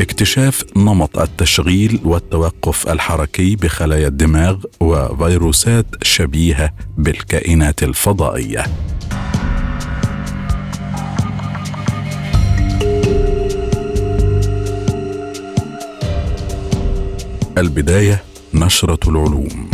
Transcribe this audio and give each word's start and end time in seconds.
اكتشاف 0.00 0.64
نمط 0.76 1.18
التشغيل 1.18 2.00
والتوقف 2.04 2.88
الحركي 2.88 3.56
بخلايا 3.56 4.08
الدماغ 4.08 4.64
وفيروسات 4.80 5.86
شبيهة 6.02 6.72
بالكائنات 6.98 7.82
الفضائية. 7.82 8.64
البداية 17.58 18.22
نشرة 18.54 19.10
العلوم. 19.10 19.70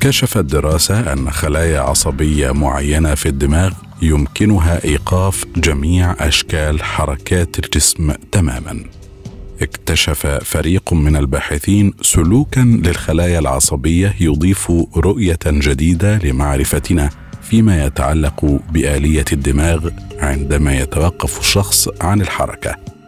كشفت 0.00 0.38
دراسة 0.38 1.12
أن 1.12 1.30
خلايا 1.30 1.80
عصبية 1.80 2.50
معينة 2.50 3.14
في 3.14 3.26
الدماغ 3.26 3.72
يمكنها 4.02 4.84
إيقاف 4.84 5.44
جميع 5.56 6.28
أشكال 6.28 6.82
حركات 6.82 7.58
الجسم 7.58 8.12
تماما. 8.32 8.84
اكتشف 9.62 10.26
فريق 10.26 10.92
من 10.92 11.16
الباحثين 11.16 11.92
سلوكا 12.02 12.60
للخلايا 12.60 13.38
العصبية 13.38 14.14
يضيف 14.20 14.72
رؤية 14.96 15.38
جديدة 15.46 16.18
لمعرفتنا 16.18 17.10
فيما 17.42 17.84
يتعلق 17.84 18.60
بآلية 18.72 19.24
الدماغ 19.32 19.88
عندما 20.18 20.78
يتوقف 20.78 21.40
الشخص 21.40 21.88
عن 22.00 22.20
الحركة. 22.20 22.99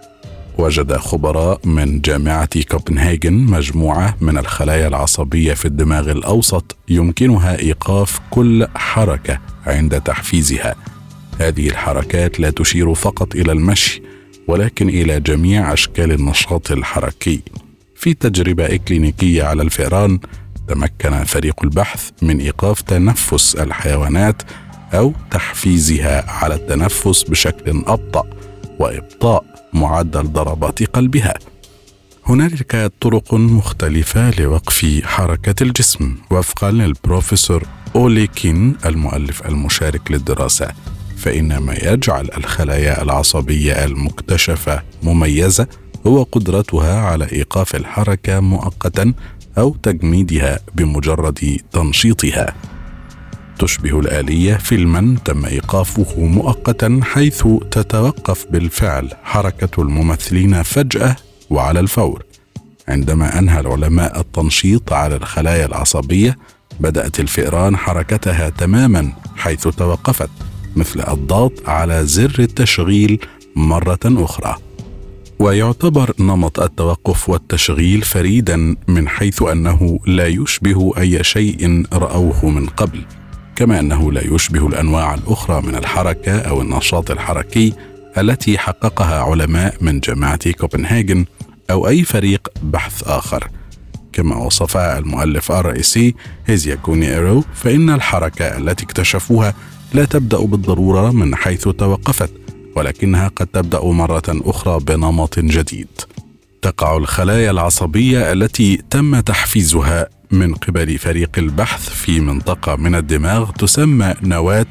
وجد 0.59 0.97
خبراء 0.97 1.61
من 1.65 2.01
جامعة 2.01 2.63
كوبنهاجن 2.63 3.33
مجموعة 3.33 4.17
من 4.21 4.39
الخلايا 4.39 4.89
العصبية 4.89 5.55
في 5.55 5.65
الدماغ 5.65 6.11
الأوسط 6.11 6.77
يمكنها 6.89 7.59
إيقاف 7.59 8.21
كل 8.31 8.67
حركة 8.75 9.39
عند 9.67 10.01
تحفيزها. 10.01 10.75
هذه 11.41 11.69
الحركات 11.69 12.41
لا 12.41 12.51
تشير 12.51 12.95
فقط 12.95 13.35
إلى 13.35 13.53
المشي 13.53 14.03
ولكن 14.49 14.89
إلى 14.89 15.21
جميع 15.21 15.73
أشكال 15.73 16.13
النشاط 16.13 16.71
الحركي. 16.73 17.43
في 17.97 18.15
تجربة 18.15 18.75
إكلينيكية 18.75 19.45
على 19.45 19.63
الفئران 19.63 20.19
تمكن 20.69 21.25
فريق 21.25 21.63
البحث 21.65 22.11
من 22.23 22.39
إيقاف 22.41 22.81
تنفس 22.81 23.57
الحيوانات 23.57 24.43
أو 24.95 25.13
تحفيزها 25.31 26.31
على 26.31 26.55
التنفس 26.55 27.23
بشكل 27.23 27.83
أبطأ 27.87 28.27
وإبطاء 28.79 29.52
معدل 29.73 30.33
ضربات 30.33 30.83
قلبها. 30.83 31.35
هنالك 32.27 32.93
طرق 33.01 33.35
مختلفة 33.35 34.31
لوقف 34.41 35.01
حركة 35.05 35.63
الجسم. 35.63 36.17
وفقا 36.31 36.71
للبروفيسور 36.71 37.63
أوليكين 37.97 38.77
المؤلف 38.87 39.47
المشارك 39.47 40.11
للدراسة 40.11 40.69
فإن 41.17 41.59
ما 41.59 41.75
يجعل 41.75 42.29
الخلايا 42.37 43.03
العصبية 43.03 43.85
المكتشفة 43.85 44.83
مميزة 45.03 45.67
هو 46.07 46.23
قدرتها 46.23 47.01
على 47.01 47.33
إيقاف 47.33 47.75
الحركة 47.75 48.41
مؤقتا 48.41 49.13
أو 49.59 49.77
تجميدها 49.83 50.59
بمجرد 50.75 51.61
تنشيطها. 51.73 52.55
تشبه 53.63 54.01
الآلية 54.01 54.55
فيلما 54.55 55.17
تم 55.25 55.45
إيقافه 55.45 56.21
مؤقتا 56.21 57.01
حيث 57.03 57.47
تتوقف 57.71 58.47
بالفعل 58.51 59.11
حركة 59.23 59.83
الممثلين 59.83 60.63
فجأة 60.63 61.17
وعلى 61.51 61.81
الفور. 61.81 62.25
عندما 62.89 63.39
أنهى 63.39 63.61
العلماء 63.61 64.21
التنشيط 64.21 64.93
على 64.93 65.17
الخلايا 65.17 65.67
العصبية 65.67 66.39
بدأت 66.81 67.21
الفئران 67.21 67.77
حركتها 67.77 68.49
تماما 68.49 69.13
حيث 69.37 69.69
توقفت 69.69 70.31
مثل 70.77 71.01
الضغط 71.13 71.69
على 71.69 72.07
زر 72.07 72.35
التشغيل 72.39 73.21
مرة 73.57 74.01
أخرى. 74.05 74.57
ويعتبر 75.39 76.15
نمط 76.21 76.61
التوقف 76.61 77.29
والتشغيل 77.29 78.03
فريدا 78.03 78.77
من 78.89 79.09
حيث 79.09 79.43
أنه 79.43 79.99
لا 80.07 80.27
يشبه 80.27 80.93
أي 80.99 81.25
شيء 81.25 81.85
رأوه 81.93 82.49
من 82.49 82.67
قبل. 82.67 83.05
كما 83.63 83.81
أنه 83.81 84.13
لا 84.13 84.35
يشبه 84.35 84.67
الأنواع 84.67 85.15
الأخرى 85.15 85.63
من 85.63 85.75
الحركة 85.75 86.39
أو 86.39 86.63
النشاط 86.63 87.11
الحركي 87.11 87.73
التي 88.19 88.59
حققها 88.59 89.21
علماء 89.23 89.75
من 89.81 90.01
جامعة 90.01 90.51
كوبنهاجن 90.51 91.25
أو 91.71 91.89
أي 91.89 92.05
فريق 92.05 92.49
بحث 92.63 93.03
آخر. 93.03 93.49
كما 94.13 94.37
وصفها 94.37 94.99
المؤلف 94.99 95.53
الرئيسي 95.53 96.15
هيزياكوني 96.47 97.15
إيرو 97.15 97.45
فإن 97.55 97.91
الحركة 97.91 98.59
التي 98.59 98.85
اكتشفوها 98.85 99.55
لا 99.95 100.05
تبدأ 100.05 100.39
بالضرورة 100.39 101.11
من 101.11 101.35
حيث 101.35 101.69
توقفت 101.69 102.33
ولكنها 102.77 103.29
قد 103.29 103.47
تبدأ 103.47 103.85
مرة 103.85 104.23
أخرى 104.29 104.79
بنمط 104.81 105.39
جديد. 105.39 105.89
تقع 106.63 106.97
الخلايا 106.97 107.51
العصبية 107.51 108.33
التي 108.33 108.77
تم 108.91 109.21
تحفيزها 109.21 110.09
من 110.33 110.55
قبل 110.55 110.99
فريق 110.99 111.31
البحث 111.39 111.89
في 111.89 112.21
منطقة 112.21 112.77
من 112.77 112.95
الدماغ 112.95 113.51
تسمى 113.51 114.15
نواة 114.23 114.67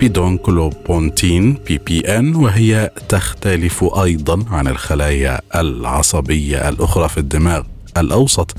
pedunculopontine 0.00 1.58
PPN 1.66 2.34
وهي 2.34 2.90
تختلف 3.08 3.84
أيضا 3.84 4.44
عن 4.50 4.68
الخلايا 4.68 5.40
العصبية 5.54 6.68
الأخرى 6.68 7.08
في 7.08 7.18
الدماغ 7.18 7.62
الأوسط 7.96 8.56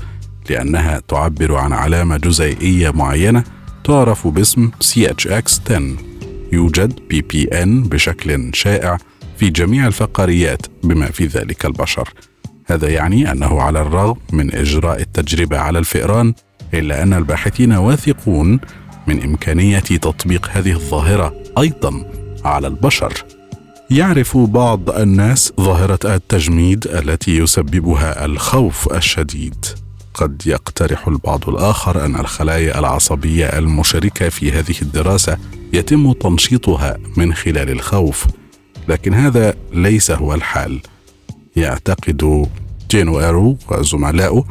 لأنها 0.50 1.02
تعبر 1.08 1.54
عن 1.54 1.72
علامة 1.72 2.16
جزيئية 2.16 2.90
معينة 2.90 3.44
تعرف 3.84 4.26
باسم 4.26 4.70
CHX10 4.84 5.82
يوجد 6.52 7.00
بي 7.08 7.22
بي 7.22 7.44
إن 7.44 7.82
بشكل 7.82 8.50
شائع 8.54 8.98
في 9.36 9.50
جميع 9.50 9.86
الفقاريات 9.86 10.66
بما 10.82 11.06
في 11.06 11.26
ذلك 11.26 11.66
البشر. 11.66 12.08
هذا 12.66 12.88
يعني 12.88 13.32
أنه 13.32 13.60
على 13.60 13.80
الرغم 13.80 14.16
من 14.32 14.54
إجراء 14.54 15.00
التجربة 15.00 15.58
على 15.58 15.78
الفئران 15.78 16.34
إلا 16.74 17.02
أن 17.02 17.12
الباحثين 17.12 17.72
واثقون 17.72 18.60
من 19.06 19.22
إمكانية 19.22 19.78
تطبيق 19.78 20.48
هذه 20.52 20.72
الظاهرة 20.72 21.34
أيضا 21.58 22.04
على 22.44 22.66
البشر. 22.66 23.12
يعرف 23.90 24.36
بعض 24.36 24.90
الناس 24.90 25.52
ظاهرة 25.60 26.14
التجميد 26.14 26.86
التي 26.86 27.38
يسببها 27.38 28.24
الخوف 28.24 28.92
الشديد. 28.94 29.64
قد 30.14 30.42
يقترح 30.46 31.08
البعض 31.08 31.48
الآخر 31.48 32.04
أن 32.04 32.16
الخلايا 32.16 32.78
العصبية 32.78 33.46
المشاركه 33.46 34.28
في 34.28 34.52
هذه 34.52 34.74
الدراسة 34.82 35.38
يتم 35.72 36.12
تنشيطها 36.12 36.98
من 37.16 37.34
خلال 37.34 37.70
الخوف 37.70 38.26
لكن 38.88 39.14
هذا 39.14 39.54
ليس 39.72 40.10
هو 40.10 40.34
الحال. 40.34 40.80
يعتقد 41.56 42.46
جينو 42.90 43.20
إيرو 43.20 43.56
وزملائه 43.70 44.44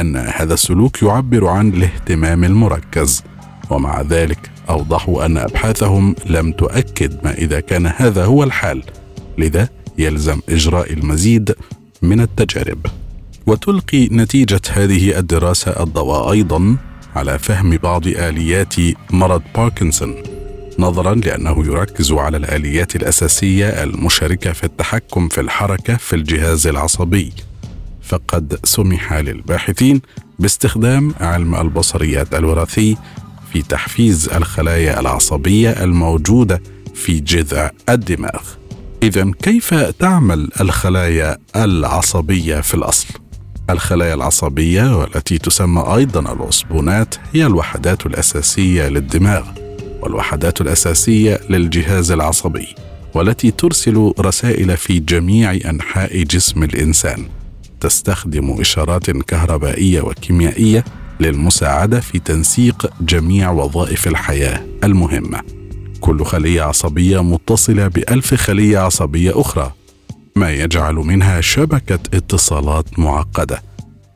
أن 0.00 0.16
هذا 0.16 0.54
السلوك 0.54 1.02
يعبر 1.02 1.46
عن 1.46 1.68
الاهتمام 1.68 2.44
المركز 2.44 3.24
ومع 3.70 4.02
ذلك 4.02 4.50
أوضحوا 4.70 5.26
أن 5.26 5.36
أبحاثهم 5.38 6.14
لم 6.26 6.52
تؤكد 6.52 7.24
ما 7.24 7.32
إذا 7.34 7.60
كان 7.60 7.86
هذا 7.86 8.24
هو 8.24 8.44
الحال 8.44 8.82
لذا 9.38 9.68
يلزم 9.98 10.40
إجراء 10.48 10.92
المزيد 10.92 11.54
من 12.02 12.20
التجارب. 12.20 12.86
وتلقي 13.46 14.08
نتيجة 14.08 14.60
هذه 14.72 15.18
الدراسة 15.18 15.82
الضوء 15.82 16.32
أيضا 16.32 16.76
على 17.16 17.38
فهم 17.38 17.76
بعض 17.76 18.06
آليات 18.06 18.74
مرض 19.10 19.42
باركنسون. 19.54 20.41
نظرا 20.82 21.14
لأنه 21.14 21.66
يركز 21.66 22.12
على 22.12 22.36
الآليات 22.36 22.96
الأساسية 22.96 23.68
المشاركة 23.68 24.52
في 24.52 24.64
التحكم 24.64 25.28
في 25.28 25.40
الحركة 25.40 25.96
في 25.96 26.16
الجهاز 26.16 26.66
العصبي 26.66 27.32
فقد 28.02 28.58
سمح 28.64 29.12
للباحثين 29.12 30.00
باستخدام 30.38 31.14
علم 31.20 31.54
البصريات 31.54 32.34
الوراثي 32.34 32.96
في 33.52 33.62
تحفيز 33.62 34.28
الخلايا 34.28 35.00
العصبية 35.00 35.70
الموجودة 35.70 36.62
في 36.94 37.20
جذع 37.20 37.70
الدماغ. 37.88 38.42
اذا 39.02 39.30
كيف 39.42 39.74
تعمل 39.74 40.50
الخلايا 40.60 41.38
العصبية 41.56 42.60
في 42.60 42.74
الأصل؟ 42.74 43.08
الخلايا 43.70 44.14
العصبية 44.14 44.96
والتي 44.96 45.38
تسمى 45.38 45.84
أيضا 45.96 46.32
العصبونات 46.32 47.14
هي 47.32 47.46
الوحدات 47.46 48.06
الأساسية 48.06 48.88
للدماغ 48.88 49.61
والوحدات 50.02 50.60
الأساسية 50.60 51.40
للجهاز 51.50 52.10
العصبي 52.10 52.68
والتي 53.14 53.50
ترسل 53.50 54.12
رسائل 54.20 54.76
في 54.76 54.98
جميع 54.98 55.52
أنحاء 55.70 56.22
جسم 56.22 56.62
الإنسان. 56.62 57.24
تستخدم 57.80 58.60
إشارات 58.60 59.10
كهربائية 59.10 60.00
وكيميائية 60.00 60.84
للمساعدة 61.20 62.00
في 62.00 62.18
تنسيق 62.18 62.92
جميع 63.00 63.50
وظائف 63.50 64.08
الحياة 64.08 64.60
المهمة. 64.84 65.40
كل 66.00 66.24
خلية 66.24 66.62
عصبية 66.62 67.22
متصلة 67.22 67.88
بألف 67.88 68.34
خلية 68.34 68.78
عصبية 68.78 69.40
أخرى 69.40 69.72
ما 70.36 70.50
يجعل 70.50 70.94
منها 70.94 71.40
شبكة 71.40 71.98
اتصالات 72.14 72.98
معقدة. 72.98 73.62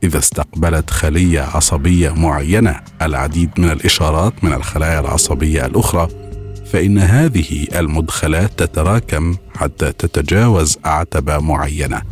إذا 0.03 0.19
استقبلت 0.19 0.91
خلية 0.91 1.41
عصبية 1.41 2.11
معينة 2.11 2.81
العديد 3.03 3.51
من 3.59 3.71
الإشارات 3.71 4.45
من 4.45 4.53
الخلايا 4.53 5.01
العصبية 5.01 5.67
الأخرى 5.67 6.09
فإن 6.73 6.99
هذه 6.99 7.67
المدخلات 7.75 8.63
تتراكم 8.63 9.37
حتى 9.57 9.93
تتجاوز 9.93 10.79
عتبة 10.85 11.39
معينة. 11.39 12.03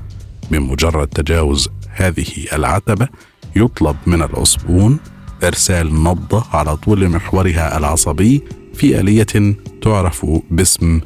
بمجرد 0.51 1.09
تجاوز 1.09 1.69
هذه 1.89 2.27
العتبة 2.53 3.09
يطلب 3.57 3.97
من 4.07 4.23
العصبون 4.23 4.99
إرسال 5.45 6.05
نبضه 6.05 6.45
على 6.53 6.77
طول 6.77 7.09
محورها 7.09 7.79
العصبي 7.79 8.43
في 8.75 9.01
آلية 9.01 9.55
تعرف 9.83 10.27
باسم 10.51 11.01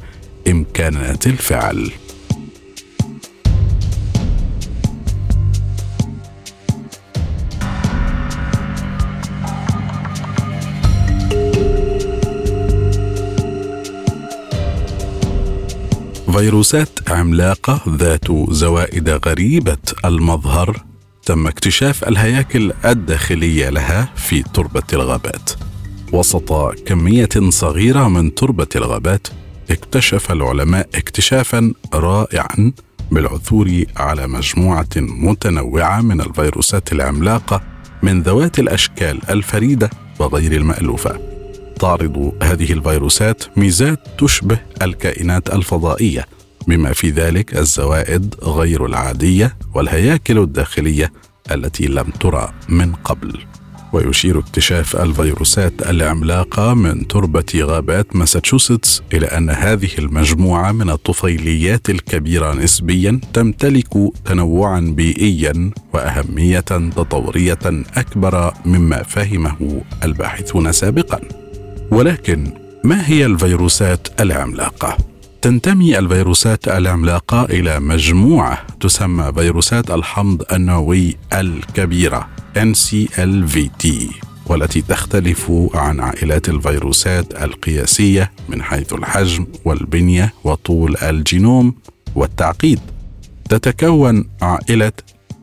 إمكانات 0.47 1.27
الفعل. 1.27 1.91
فيروسات 16.39 17.11
عملاقة 17.11 17.81
ذات 17.89 18.31
زوائد 18.49 19.09
غريبة 19.09 19.77
المظهر 20.05 20.83
تم 21.25 21.47
اكتشاف 21.47 22.03
الهياكل 22.03 22.73
الداخلية 22.85 23.69
لها 23.69 24.13
في 24.15 24.43
تربة 24.43 24.83
الغابات. 24.93 25.49
وسط 26.13 26.53
كمية 26.85 27.29
صغيرة 27.49 28.07
من 28.07 28.35
تربة 28.35 28.67
الغابات 28.75 29.27
اكتشف 29.71 30.31
العلماء 30.31 30.89
اكتشافا 30.95 31.73
رائعا 31.93 32.71
بالعثور 33.11 33.83
على 33.97 34.27
مجموعة 34.27 34.89
متنوعة 34.97 36.01
من 36.01 36.21
الفيروسات 36.21 36.91
العملاقة 36.91 37.61
من 38.03 38.21
ذوات 38.21 38.59
الأشكال 38.59 39.29
الفريدة 39.29 39.89
وغير 40.19 40.51
المألوفة. 40.51 41.28
تعرض 41.79 42.33
هذه 42.43 42.73
الفيروسات 42.73 43.43
ميزات 43.57 43.99
تشبه 44.17 44.59
الكائنات 44.81 45.53
الفضائية 45.53 46.25
بما 46.67 46.93
في 46.93 47.09
ذلك 47.09 47.57
الزوائد 47.57 48.35
غير 48.43 48.85
العادية 48.85 49.57
والهياكل 49.75 50.37
الداخلية 50.37 51.11
التي 51.51 51.87
لم 51.87 52.09
ترى 52.19 52.53
من 52.69 52.93
قبل. 52.93 53.39
ويشير 53.93 54.39
اكتشاف 54.39 54.95
الفيروسات 54.95 55.73
العملاقة 55.89 56.73
من 56.73 57.07
تربة 57.07 57.45
غابات 57.55 58.15
ماساتشوستس 58.15 59.01
إلى 59.13 59.25
أن 59.25 59.49
هذه 59.49 59.89
المجموعة 59.99 60.71
من 60.71 60.89
الطفيليات 60.89 61.89
الكبيرة 61.89 62.53
نسبيا 62.53 63.19
تمتلك 63.33 63.93
تنوعا 64.25 64.79
بيئيا 64.79 65.71
وأهمية 65.93 66.59
تطورية 66.95 67.59
أكبر 67.97 68.53
مما 68.65 69.03
فهمه 69.03 69.81
الباحثون 70.03 70.71
سابقا. 70.71 71.19
ولكن 71.91 72.51
ما 72.83 73.07
هي 73.09 73.25
الفيروسات 73.25 74.07
العملاقة؟ 74.21 74.97
تنتمي 75.41 75.99
الفيروسات 75.99 76.67
العملاقة 76.67 77.45
إلى 77.45 77.79
مجموعة 77.79 78.67
تسمى 78.79 79.33
فيروسات 79.33 79.91
الحمض 79.91 80.43
النووي 80.53 81.15
الكبيرة 81.33 82.27
NCLDV 82.57 83.87
والتي 84.47 84.81
تختلف 84.81 85.51
عن 85.73 85.99
عائلات 85.99 86.49
الفيروسات 86.49 87.43
القياسية 87.43 88.31
من 88.49 88.63
حيث 88.63 88.93
الحجم 88.93 89.45
والبنية 89.65 90.33
وطول 90.43 90.97
الجينوم 90.97 91.75
والتعقيد. 92.15 92.79
تتكون 93.49 94.29
عائلة 94.41 94.91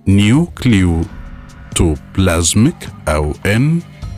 nucleocytoplasmic 0.09 2.89
أو 3.09 3.35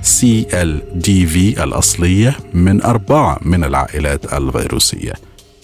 NCLDV 0.08 1.37
الأصلية 1.62 2.37
من 2.55 2.82
أربعة 2.82 3.38
من 3.43 3.64
العائلات 3.64 4.32
الفيروسية. 4.32 5.12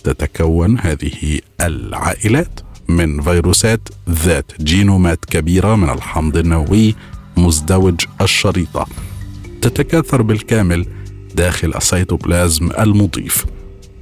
تتكون 0.04 0.78
هذه 0.78 1.40
العائلات 1.60 2.60
من 2.88 3.22
فيروسات 3.22 3.88
ذات 4.10 4.52
جينومات 4.62 5.24
كبيرة 5.24 5.74
من 5.76 5.90
الحمض 5.90 6.36
النووي 6.36 6.94
مزدوج 7.36 7.94
الشريطة. 8.20 8.86
تتكاثر 9.62 10.22
بالكامل 10.22 10.86
داخل 11.34 11.72
السيتوبلازم 11.76 12.70
المضيف 12.78 13.44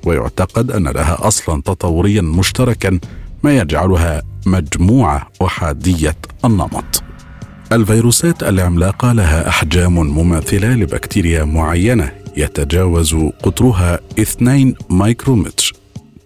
ويعتقد 0.05 0.71
أن 0.71 0.89
لها 0.89 1.27
أصلا 1.29 1.63
تطوريا 1.63 2.23
مشتركا 2.23 2.99
ما 3.43 3.57
يجعلها 3.57 4.23
مجموعة 4.47 5.31
أحادية 5.43 6.17
النمط. 6.45 7.02
الفيروسات 7.73 8.43
العملاقة 8.43 9.13
لها 9.13 9.49
أحجام 9.49 9.95
مماثلة 9.95 10.75
لبكتيريا 10.75 11.45
معينة 11.45 12.13
يتجاوز 12.37 13.15
قطرها 13.43 14.01
2 14.19 14.75
مايكرومتر 14.91 15.73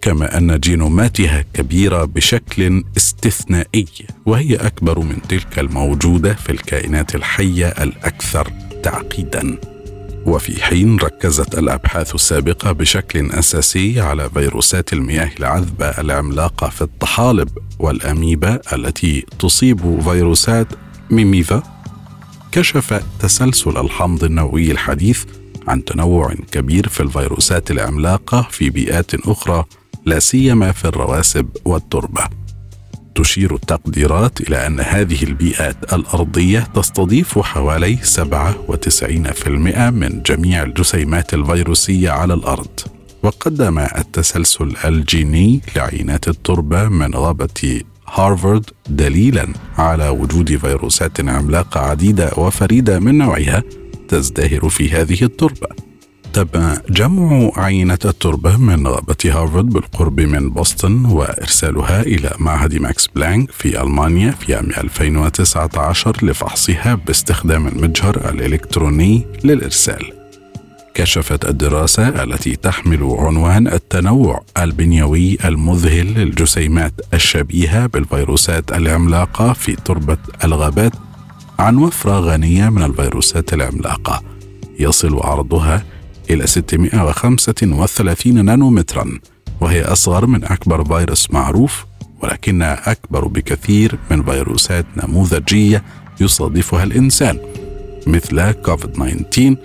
كما 0.01 0.37
أن 0.37 0.59
جينوماتها 0.59 1.45
كبيرة 1.53 2.05
بشكل 2.05 2.83
استثنائي 2.97 3.85
وهي 4.25 4.55
أكبر 4.55 4.99
من 4.99 5.21
تلك 5.29 5.59
الموجودة 5.59 6.33
في 6.33 6.51
الكائنات 6.51 7.15
الحية 7.15 7.67
الأكثر 7.67 8.51
تعقيدا. 8.83 9.57
وفي 10.25 10.63
حين 10.63 10.97
ركزت 10.97 11.57
الأبحاث 11.57 12.15
السابقة 12.15 12.71
بشكل 12.71 13.31
أساسي 13.31 14.01
على 14.01 14.29
فيروسات 14.29 14.93
المياه 14.93 15.29
العذبة 15.39 15.85
العملاقة 15.85 16.69
في 16.69 16.81
الطحالب 16.81 17.49
والأميبا 17.79 18.59
التي 18.73 19.25
تصيب 19.39 20.01
فيروسات 20.01 20.67
ميميفا 21.11 21.63
كشف 22.51 23.03
تسلسل 23.19 23.77
الحمض 23.77 24.23
النووي 24.23 24.71
الحديث 24.71 25.23
عن 25.67 25.85
تنوع 25.85 26.33
كبير 26.51 26.87
في 26.87 27.03
الفيروسات 27.03 27.71
العملاقة 27.71 28.47
في 28.51 28.69
بيئات 28.69 29.13
أخرى 29.15 29.65
لا 30.05 30.19
سيما 30.19 30.71
في 30.71 30.85
الرواسب 30.85 31.47
والتربة. 31.65 32.23
تشير 33.15 33.55
التقديرات 33.55 34.41
إلى 34.41 34.67
أن 34.67 34.79
هذه 34.79 35.23
البيئات 35.23 35.93
الأرضية 35.93 36.59
تستضيف 36.59 37.39
حوالي 37.39 37.97
97% 37.97 39.89
من 39.89 40.21
جميع 40.25 40.63
الجسيمات 40.63 41.33
الفيروسية 41.33 42.09
على 42.09 42.33
الأرض. 42.33 42.79
وقدم 43.23 43.79
التسلسل 43.79 44.75
الجيني 44.85 45.61
لعينات 45.75 46.27
التربة 46.27 46.89
من 46.89 47.15
غابة 47.15 47.81
هارفارد 48.13 48.69
دليلا 48.89 49.47
على 49.77 50.09
وجود 50.09 50.55
فيروسات 50.57 51.19
عملاقة 51.29 51.79
عديدة 51.79 52.31
وفريدة 52.37 52.99
من 52.99 53.17
نوعها 53.17 53.63
تزدهر 54.07 54.69
في 54.69 54.89
هذه 54.91 55.23
التربة 55.23 55.67
تم 56.33 56.73
جمع 56.89 57.51
عينة 57.55 57.99
التربة 58.05 58.57
من 58.57 58.87
غابة 58.87 59.15
هارفارد 59.25 59.69
بالقرب 59.69 60.19
من 60.19 60.53
بوسطن 60.53 61.11
وإرسالها 61.11 62.01
إلى 62.01 62.31
معهد 62.39 62.75
ماكس 62.75 63.07
بلانك 63.07 63.51
في 63.51 63.81
ألمانيا 63.81 64.31
في 64.31 64.55
عام 64.55 64.69
2019 64.69 66.25
لفحصها 66.25 66.95
باستخدام 66.95 67.67
المجهر 67.67 68.29
الإلكتروني 68.29 69.25
للإرسال. 69.43 70.16
كشفت 70.97 71.45
الدراسة 71.45 72.23
التي 72.23 72.55
تحمل 72.55 73.15
عنوان 73.19 73.67
التنوع 73.67 74.43
البنيوي 74.57 75.37
المذهل 75.45 76.13
للجسيمات 76.13 76.93
الشبيهة 77.13 77.85
بالفيروسات 77.85 78.71
العملاقة 78.71 79.53
في 79.53 79.75
تربة 79.75 80.17
الغابات 80.43 80.91
عن 81.59 81.77
وفرة 81.77 82.19
غنية 82.19 82.69
من 82.69 82.83
الفيروسات 82.83 83.53
العملاقة. 83.53 84.23
يصل 84.79 85.19
عرضها 85.19 85.83
إلى 86.29 86.47
635 86.47 88.45
نانومترا 88.45 89.19
وهي 89.61 89.83
أصغر 89.83 90.25
من 90.25 90.43
أكبر 90.43 90.83
فيروس 90.83 91.31
معروف 91.31 91.85
ولكنها 92.23 92.91
أكبر 92.91 93.27
بكثير 93.27 93.99
من 94.11 94.23
فيروسات 94.23 94.85
نموذجية 95.03 95.83
يصادفها 96.21 96.83
الإنسان 96.83 97.39
مثل 98.07 98.51
كوفيد 98.51 98.91
19 99.31 99.55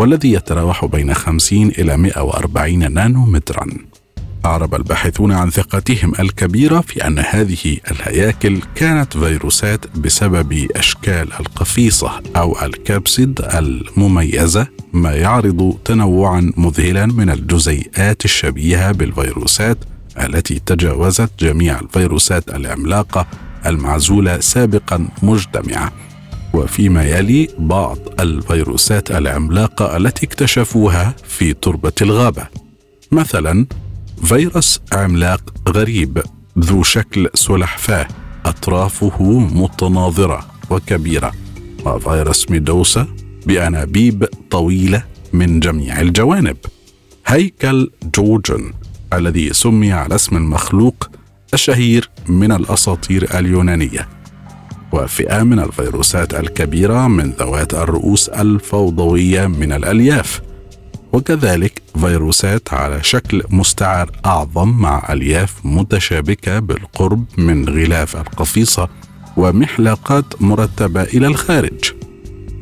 والذي 0.00 0.32
يتراوح 0.32 0.84
بين 0.84 1.14
50 1.14 1.68
إلى 1.68 1.96
140 1.96 2.92
نانومترا. 2.92 3.66
أعرب 4.44 4.74
الباحثون 4.74 5.32
عن 5.32 5.50
ثقتهم 5.50 6.12
الكبيرة 6.20 6.80
في 6.80 7.06
أن 7.06 7.18
هذه 7.18 7.76
الهياكل 7.90 8.58
كانت 8.74 9.16
فيروسات 9.16 9.96
بسبب 9.96 10.68
أشكال 10.76 11.32
القفيصة 11.40 12.22
أو 12.36 12.62
الكبسد 12.62 13.48
المميزة 13.54 14.66
ما 14.92 15.12
يعرض 15.12 15.78
تنوعا 15.84 16.52
مذهلا 16.56 17.06
من 17.06 17.30
الجزيئات 17.30 18.24
الشبيهة 18.24 18.92
بالفيروسات 18.92 19.78
التي 20.18 20.60
تجاوزت 20.66 21.30
جميع 21.40 21.80
الفيروسات 21.80 22.48
العملاقة 22.48 23.26
المعزولة 23.66 24.40
سابقا 24.40 25.08
مجتمعة. 25.22 25.92
وفيما 26.54 27.04
يلي 27.04 27.48
بعض 27.58 27.98
الفيروسات 28.20 29.10
العملاقة 29.10 29.96
التي 29.96 30.26
اكتشفوها 30.26 31.14
في 31.28 31.52
تربة 31.52 31.92
الغابة. 32.02 32.46
مثلا 33.12 33.66
فيروس 34.24 34.80
عملاق 34.92 35.54
غريب 35.68 36.22
ذو 36.58 36.82
شكل 36.82 37.28
سلحفاة 37.34 38.08
أطرافه 38.44 39.22
متناظرة 39.38 40.46
وكبيرة 40.70 41.32
وفيروس 41.86 42.50
ميدوسا 42.50 43.06
بأنابيب 43.46 44.28
طويلة 44.50 45.04
من 45.32 45.60
جميع 45.60 46.00
الجوانب. 46.00 46.56
هيكل 47.26 47.90
جورجن 48.14 48.72
الذي 49.12 49.52
سمي 49.52 49.92
على 49.92 50.14
اسم 50.14 50.36
المخلوق 50.36 51.10
الشهير 51.54 52.10
من 52.28 52.52
الأساطير 52.52 53.38
اليونانية. 53.38 54.08
وفئة 54.92 55.42
من 55.42 55.58
الفيروسات 55.60 56.34
الكبيرة 56.34 57.08
من 57.08 57.30
ذوات 57.30 57.74
الرؤوس 57.74 58.28
الفوضوية 58.28 59.46
من 59.46 59.72
الألياف. 59.72 60.40
وكذلك 61.12 61.82
فيروسات 62.00 62.74
على 62.74 63.02
شكل 63.02 63.42
مستعر 63.50 64.10
أعظم 64.26 64.68
مع 64.68 65.12
ألياف 65.12 65.54
متشابكة 65.64 66.58
بالقرب 66.58 67.24
من 67.38 67.68
غلاف 67.68 68.16
القفيصة 68.16 68.88
ومحلقات 69.36 70.42
مرتبة 70.42 71.02
إلى 71.02 71.26
الخارج. 71.26 71.92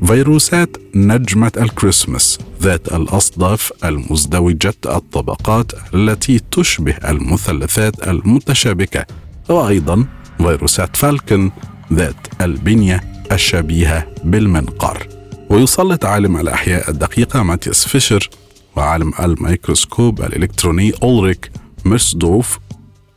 فيروسات 0.07 0.77
نجمة 0.95 1.53
الكريسماس 1.57 2.39
ذات 2.63 2.89
الأصداف 2.93 3.73
المزدوجة 3.85 4.75
الطبقات 4.87 5.73
التي 5.95 6.41
تشبه 6.51 6.95
المثلثات 7.09 8.09
المتشابكة. 8.09 9.05
وأيضا 9.49 10.05
فيروسات 10.39 10.97
falcon 10.97 11.51
ذات 11.93 12.17
البنية 12.41 13.01
الشبيهة 13.33 14.07
بالمنقار. 14.25 15.07
ويسلط 15.51 16.05
عالم 16.05 16.37
الأحياء 16.37 16.91
الدقيقة 16.91 17.43
ماتياس 17.43 17.89
فيشر 17.89 18.31
وعالم 18.77 19.13
الميكروسكوب 19.21 20.23
الإلكتروني 20.23 20.93
أولريك 21.03 21.51
ميرسدورف 21.85 22.59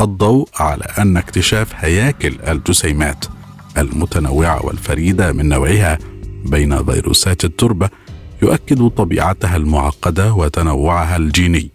الضوء 0.02 0.50
على 0.60 0.84
أن 1.00 1.18
اكتشاف 1.18 1.68
هياكل 1.76 2.38
الجسيمات 2.48 3.26
المتنوعة 3.78 4.66
والفريدة 4.66 5.32
من 5.32 5.50
نوعها 5.50 5.98
بين 6.46 6.84
فيروسات 6.86 7.46
التربة 7.46 7.90
يؤكد 8.42 8.88
طبيعتها 8.88 9.56
المعقدة 9.56 10.34
وتنوعها 10.34 11.18
الجيني. 11.18 11.72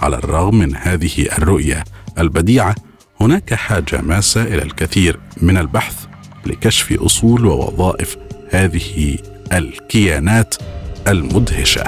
على 0.00 0.16
الرغم 0.16 0.58
من 0.58 0.76
هذه 0.76 1.28
الرؤية 1.38 1.84
البديعة 2.18 2.74
هناك 3.20 3.54
حاجة 3.54 4.00
ماسة 4.00 4.42
إلى 4.42 4.62
الكثير 4.62 5.20
من 5.42 5.56
البحث 5.56 6.07
لكشف 6.48 6.92
أصول 6.92 7.46
ووظائف 7.46 8.16
هذه 8.50 9.18
الكيانات 9.52 10.54
المدهشة. 11.08 11.84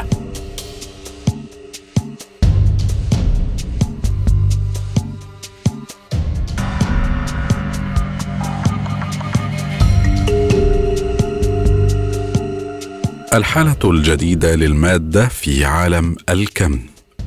الحالة 13.34 13.76
الجديدة 13.84 14.54
للمادة 14.54 15.28
في 15.28 15.64
عالم 15.64 16.16
الكم. 16.28 16.80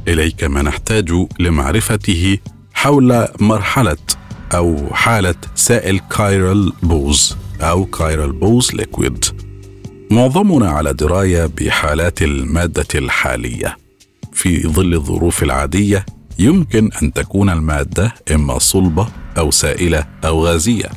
إليك 0.08 0.44
ما 0.44 0.62
نحتاج 0.62 1.12
لمعرفته 1.40 2.38
حول 2.74 3.28
مرحلة 3.40 3.98
أو 4.56 4.94
حالة 4.94 5.36
سائل 5.56 6.00
chiral 6.00 6.74
Bose 6.84 7.38
أو 7.62 7.86
chiral 7.86 8.32
Bose 8.32 8.74
liquid 8.74 9.26
معظمنا 10.12 10.70
على 10.70 10.94
دراية 10.94 11.46
بحالات 11.46 12.22
المادة 12.22 12.88
الحالية. 12.96 13.78
في 14.34 14.68
ظل 14.68 14.94
الظروف 14.94 15.44
العادية 15.44 16.06
يمكن 16.40 16.90
أن 17.04 17.14
تكون 17.14 17.50
المادة 17.50 18.14
إما 18.32 18.60
صلبة 18.60 19.08
أو 19.38 19.52
سائلة 19.52 20.06
أو 20.26 20.46
غازية. 20.46 20.90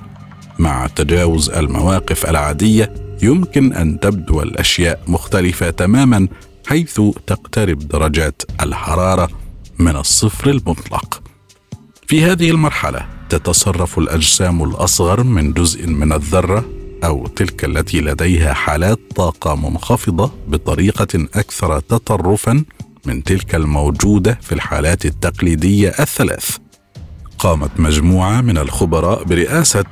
مع 0.59 0.87
تجاوز 0.87 1.51
المواقف 1.51 2.31
العادية 2.31 2.95
يمكن 3.23 3.73
أن 3.73 4.01
تبدو 4.01 4.43
الأشياء 4.43 5.01
مختلفة 5.07 5.71
تماما 5.71 6.29
حيث 6.67 7.01
تقترب 7.27 7.79
درجات 7.79 8.43
الحرارة 8.63 9.29
من 9.79 9.97
الصفر 9.97 10.51
المطلق. 10.51 11.23
في 12.07 12.25
هذه 12.25 12.51
المرحلة 12.51 13.16
تتصرف 13.29 13.99
الأجسام 13.99 14.63
الأصغر 14.63 15.23
من 15.23 15.53
جزء 15.53 15.87
من 15.87 16.13
الذرة 16.13 16.65
أو 17.05 17.27
تلك 17.27 17.65
التي 17.65 18.01
لديها 18.01 18.53
حالات 18.53 18.99
طاقة 19.17 19.55
منخفضة 19.55 20.33
بطريقة 20.49 21.29
أكثر 21.35 21.81
تطرفا 21.81 22.65
من 23.07 23.25
تلك 23.25 23.55
الموجودة 23.55 24.39
في 24.43 24.53
الحالات 24.53 25.07
التقليدية 25.07 25.89
الثلاث 25.89 26.57
قامت 27.39 27.81
مجموعة 27.81 28.41
من 28.41 28.59
الخبراء 28.59 29.25
برئاسة 29.25 29.85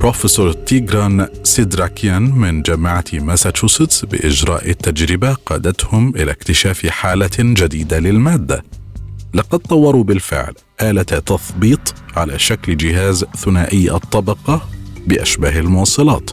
بروفيسور 0.00 0.52
تيغران 0.52 1.28
سيدراكيان 1.42 2.22
من 2.22 2.62
جامعة 2.62 3.04
ماساتشوستس 3.12 4.04
بإجراء 4.04 4.72
تجربة 4.72 5.34
قادتهم 5.34 6.16
إلى 6.16 6.30
اكتشاف 6.30 6.86
حالة 6.86 7.30
جديدة 7.38 7.98
للمادة. 7.98 8.64
لقد 9.34 9.58
طوروا 9.58 10.04
بالفعل 10.04 10.54
آلة 10.82 11.02
تثبيط 11.02 11.94
على 12.16 12.38
شكل 12.38 12.76
جهاز 12.76 13.24
ثنائي 13.24 13.90
الطبقة 13.90 14.68
بأشباه 15.06 15.58
الموصلات 15.58 16.30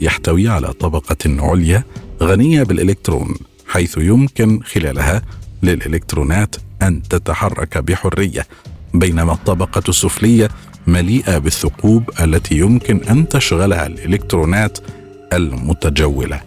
يحتوي 0.00 0.48
على 0.48 0.72
طبقة 0.72 1.16
عليا 1.26 1.84
غنية 2.22 2.62
بالإلكترون 2.62 3.34
حيث 3.66 3.98
يمكن 3.98 4.60
خلالها 4.62 5.22
للإلكترونات 5.62 6.56
أن 6.82 7.02
تتحرك 7.02 7.78
بحرية 7.78 8.46
بينما 8.94 9.32
الطبقة 9.32 9.82
السفلية 9.88 10.48
مليئة 10.86 11.38
بالثقوب 11.38 12.10
التي 12.20 12.54
يمكن 12.54 13.00
أن 13.04 13.28
تشغلها 13.28 13.86
الإلكترونات 13.86 14.78
المتجولة. 15.32 16.40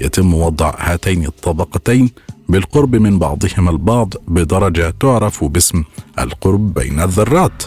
يتم 0.00 0.34
وضع 0.34 0.74
هاتين 0.78 1.26
الطبقتين 1.26 2.10
بالقرب 2.48 2.96
من 2.96 3.18
بعضهما 3.18 3.70
البعض 3.70 4.14
بدرجة 4.28 4.94
تعرف 5.00 5.44
باسم 5.44 5.84
القرب 6.18 6.74
بين 6.74 7.00
الذرات. 7.00 7.62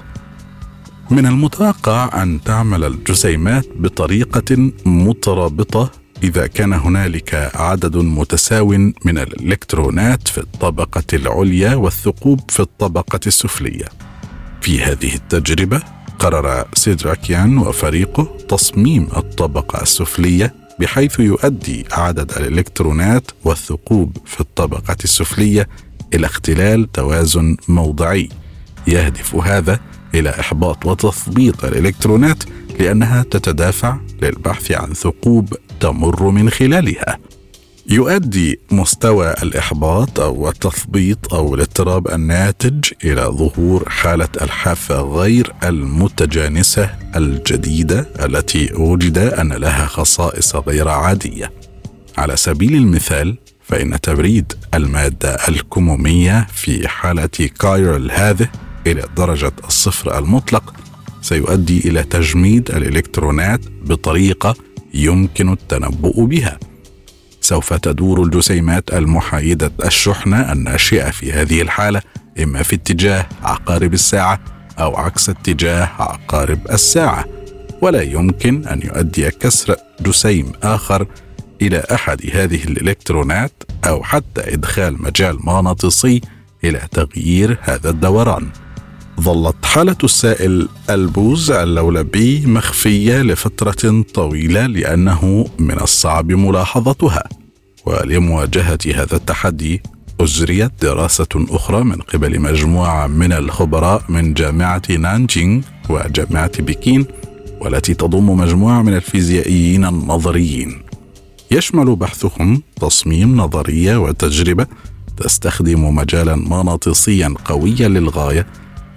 من 1.11 1.25
المتوقع 1.25 2.23
أن 2.23 2.43
تعمل 2.43 2.83
الجسيمات 2.83 3.65
بطريقة 3.75 4.71
مترابطة 4.85 5.91
إذا 6.23 6.47
كان 6.47 6.73
هنالك 6.73 7.51
عدد 7.55 7.97
متساو 7.97 8.67
من 9.05 9.17
الإلكترونات 9.17 10.27
في 10.27 10.37
الطبقة 10.37 11.03
العليا 11.13 11.75
والثقوب 11.75 12.41
في 12.49 12.59
الطبقة 12.59 13.19
السفلية. 13.27 13.85
في 14.61 14.81
هذه 14.83 15.15
التجربة 15.15 15.81
قرر 16.19 16.65
سيدراكيان 16.73 17.57
وفريقه 17.57 18.37
تصميم 18.49 19.07
الطبقة 19.17 19.81
السفلية 19.81 20.55
بحيث 20.79 21.19
يؤدي 21.19 21.85
عدد 21.91 22.31
الإلكترونات 22.31 23.31
والثقوب 23.43 24.17
في 24.25 24.41
الطبقة 24.41 24.97
السفلية 25.03 25.67
إلى 26.13 26.25
اختلال 26.25 26.91
توازن 26.91 27.57
موضعي. 27.67 28.29
يهدف 28.87 29.35
هذا 29.35 29.79
إلى 30.15 30.29
إحباط 30.29 30.85
وتثبيط 30.85 31.65
الإلكترونات 31.65 32.43
لأنها 32.79 33.23
تتدافع 33.23 33.97
للبحث 34.21 34.71
عن 34.71 34.93
ثقوب 34.93 35.53
تمر 35.79 36.29
من 36.29 36.49
خلالها. 36.49 37.17
يؤدي 37.89 38.59
مستوى 38.71 39.33
الإحباط 39.43 40.19
أو 40.19 40.49
التثبيط 40.49 41.33
أو 41.33 41.55
الاضطراب 41.55 42.07
الناتج 42.07 42.85
إلى 43.03 43.21
ظهور 43.21 43.89
حالة 43.89 44.27
الحافة 44.41 45.01
غير 45.01 45.53
المتجانسة 45.63 46.89
الجديدة 47.15 48.07
التي 48.25 48.73
وجد 48.73 49.17
أن 49.17 49.53
لها 49.53 49.85
خصائص 49.85 50.55
غير 50.55 50.87
عادية. 50.87 51.51
على 52.17 52.37
سبيل 52.37 52.75
المثال 52.75 53.37
فإن 53.63 54.01
تبريد 54.01 54.53
المادة 54.73 55.29
الكمومية 55.47 56.47
في 56.53 56.87
حالة 56.87 57.49
كايرل 57.59 58.11
هذه 58.11 58.49
إلى 58.87 59.03
درجة 59.17 59.53
الصفر 59.67 60.17
المطلق 60.17 60.73
سيؤدي 61.21 61.89
إلى 61.89 62.03
تجميد 62.03 62.71
الإلكترونات 62.71 63.61
بطريقة 63.85 64.55
يمكن 64.93 65.51
التنبؤ 65.51 66.25
بها. 66.25 66.59
سوف 67.47 67.73
تدور 67.73 68.23
الجسيمات 68.23 68.93
المحايدة 68.93 69.71
الشحنة 69.85 70.51
الناشئة 70.51 71.11
في 71.11 71.33
هذه 71.33 71.61
الحالة 71.61 72.01
إما 72.43 72.63
في 72.63 72.75
اتجاه 72.75 73.25
عقارب 73.43 73.93
الساعة 73.93 74.39
أو 74.79 74.95
عكس 74.95 75.29
اتجاه 75.29 75.89
عقارب 75.99 76.59
الساعة. 76.71 77.25
ولا 77.81 78.01
يمكن 78.01 78.67
أن 78.67 78.81
يؤدي 78.83 79.31
كسر 79.31 79.75
جسيم 80.01 80.51
آخر 80.63 81.07
إلى 81.61 81.83
أحد 81.91 82.21
هذه 82.33 82.63
الإلكترونات 82.63 83.63
أو 83.87 84.03
حتى 84.03 84.53
إدخال 84.53 85.01
مجال 85.01 85.45
مغناطيسي 85.45 86.21
إلى 86.63 86.81
تغيير 86.91 87.57
هذا 87.61 87.89
الدوران. 87.89 88.49
ظلت 89.21 89.65
حالة 89.65 89.95
السائل 90.03 90.67
البوز 90.89 91.51
اللولبي 91.51 92.45
مخفية 92.45 93.21
لفترة 93.21 94.03
طويلة 94.13 94.65
لأنه 94.65 95.45
من 95.59 95.81
الصعب 95.81 96.31
ملاحظتها 96.31 97.23
ولمواجهة 97.85 98.79
هذا 98.95 99.15
التحدي 99.15 99.81
أجريت 100.19 100.71
دراسة 100.81 101.27
أخرى 101.35 101.83
من 101.83 101.95
قبل 101.95 102.39
مجموعة 102.39 103.07
من 103.07 103.33
الخبراء 103.33 104.03
من 104.09 104.33
جامعة 104.33 104.81
نانجينغ 104.89 105.61
وجامعة 105.89 106.61
بكين 106.61 107.05
والتي 107.61 107.93
تضم 107.93 108.29
مجموعة 108.29 108.81
من 108.81 108.93
الفيزيائيين 108.93 109.85
النظريين. 109.85 110.81
يشمل 111.51 111.95
بحثهم 111.95 112.61
تصميم 112.81 113.37
نظرية 113.37 113.97
وتجربة 113.97 114.67
تستخدم 115.17 115.95
مجالا 115.95 116.35
مغناطيسيا 116.35 117.33
قويا 117.45 117.87
للغاية 117.87 118.45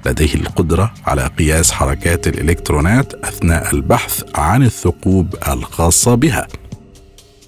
لديه 0.07 0.35
القدرة 0.35 0.95
على 1.07 1.31
قياس 1.39 1.73
حركات 1.73 2.29
الإلكترونات 2.29 3.15
أثناء 3.15 3.75
البحث 3.75 4.23
عن 4.35 4.63
الثقوب 4.63 5.35
الخاصة 5.49 6.15
بها. 6.15 6.47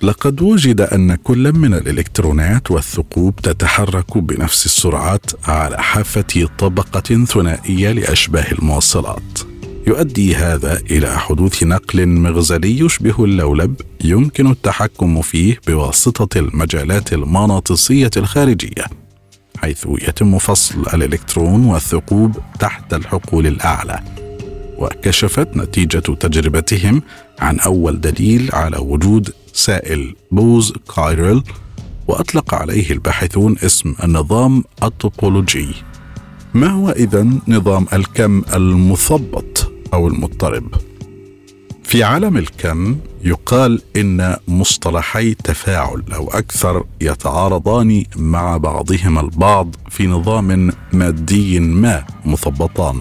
لقد 0.03 0.43
وجد 0.43 0.81
أن 0.81 1.15
كل 1.15 1.53
من 1.53 1.75
الإلكترونات 1.75 2.71
والثقوب 2.71 3.37
تتحرك 3.37 4.19
بنفس 4.19 4.67
السرعات 4.67 5.49
على 5.49 5.83
حافة 5.83 6.49
طبقة 6.59 7.25
ثنائية 7.25 7.93
لأشباه 7.93 8.53
الموصلات 8.53 9.39
يؤدي 9.87 10.35
هذا 10.37 10.81
إلى 10.91 11.19
حدوث 11.19 11.63
نقل 11.63 12.07
مغزلي 12.07 12.79
يشبه 12.79 13.25
اللولب 13.25 13.81
يمكن 14.05 14.51
التحكم 14.51 15.23
فيه 15.23 15.61
بواسطة 15.67 16.39
المجالات 16.39 17.13
المغناطيسيه 17.13 18.11
الخارجية. 18.17 19.02
حيث 19.63 19.87
يتم 20.09 20.39
فصل 20.39 20.81
الإلكترون 20.95 21.65
والثقوب 21.65 22.37
تحت 22.59 22.95
الحقول 22.95 23.47
الأعلى 23.47 24.01
وكشفت 24.79 25.57
نتيجة 25.57 25.99
تجربتهم 25.99 27.03
عن 27.39 27.61
أول 27.61 28.01
دليل 28.01 28.51
على 28.53 28.77
وجود 28.79 29.35
سائل 29.53 30.15
بوز 30.31 30.73
كايرل 30.97 31.43
وأطلق 32.09 32.55
عليه 32.55 32.91
الباحثون 32.91 33.57
اسم 33.65 33.95
النظام 34.05 34.65
الطوبولوجي 34.83 35.69
ما 36.55 36.71
هو 36.71 36.91
اذا 36.91 37.27
نظام 37.49 37.87
الكم 37.93 38.43
المثبط 38.55 39.73
أو 39.95 40.09
المضطرب؟ 40.09 40.75
في 41.85 42.03
عالم 42.03 42.37
الكم 42.37 42.97
يقال 43.25 43.83
إن 43.97 44.37
مصطلحي 44.49 45.35
تفاعل 45.35 46.03
أو 46.15 46.31
أكثر 46.31 46.85
يتعارضان 47.01 48.05
مع 48.17 48.57
بعضهما 48.57 49.21
البعض 49.21 49.77
في 49.91 50.07
نظام 50.07 50.73
مادي 50.93 51.61
ما 51.61 52.05
مثبطان 52.25 53.01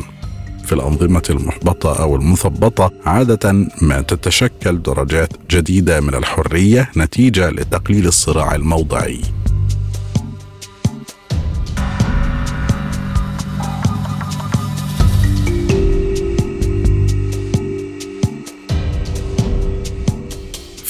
في 0.65 0.73
الأنظمة 0.73 1.23
المحبطة 1.29 2.01
أو 2.01 2.15
المثبطة 2.15 2.91
عادة 3.05 3.51
ما 3.81 4.01
تتشكل 4.01 4.81
درجات 4.81 5.33
جديدة 5.51 6.01
من 6.01 6.15
الحرية 6.15 6.91
نتيجة 6.97 7.49
لتقليل 7.49 8.07
الصراع 8.07 8.55
الموضعي. 8.55 9.21